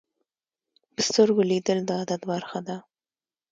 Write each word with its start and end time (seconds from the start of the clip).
په 0.93 1.01
سترګو 1.07 1.41
لیدل 1.51 1.79
د 1.85 1.89
عادت 1.99 2.21
برخه 2.31 2.59
ده 2.67 2.77